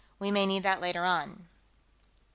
We 0.17 0.31
may 0.31 0.47
need 0.47 0.63
that, 0.63 0.81
later 0.81 1.05
on." 1.05 1.29
XV. 1.29 1.43